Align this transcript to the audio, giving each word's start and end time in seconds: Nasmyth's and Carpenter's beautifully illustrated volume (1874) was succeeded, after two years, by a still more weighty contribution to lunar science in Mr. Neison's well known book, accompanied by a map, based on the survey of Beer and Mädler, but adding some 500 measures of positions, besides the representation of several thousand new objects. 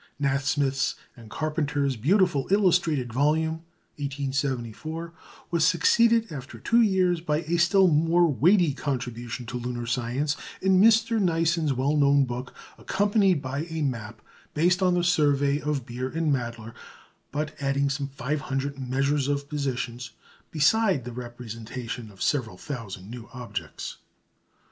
Nasmyth's 0.19 0.95
and 1.15 1.29
Carpenter's 1.29 1.95
beautifully 1.95 2.45
illustrated 2.49 3.13
volume 3.13 3.61
(1874) 3.97 5.13
was 5.51 5.63
succeeded, 5.63 6.31
after 6.31 6.57
two 6.57 6.81
years, 6.81 7.21
by 7.21 7.41
a 7.41 7.57
still 7.57 7.87
more 7.87 8.25
weighty 8.27 8.73
contribution 8.73 9.45
to 9.45 9.57
lunar 9.59 9.85
science 9.85 10.35
in 10.59 10.81
Mr. 10.81 11.19
Neison's 11.21 11.71
well 11.71 11.95
known 11.95 12.25
book, 12.25 12.51
accompanied 12.79 13.43
by 13.43 13.65
a 13.69 13.83
map, 13.83 14.23
based 14.55 14.81
on 14.81 14.95
the 14.95 15.03
survey 15.03 15.59
of 15.61 15.85
Beer 15.85 16.09
and 16.09 16.33
Mädler, 16.33 16.73
but 17.31 17.53
adding 17.61 17.87
some 17.87 18.07
500 18.07 18.79
measures 18.79 19.27
of 19.27 19.47
positions, 19.47 20.13
besides 20.49 21.03
the 21.05 21.11
representation 21.13 22.09
of 22.09 22.23
several 22.23 22.57
thousand 22.57 23.11
new 23.11 23.29
objects. 23.35 23.97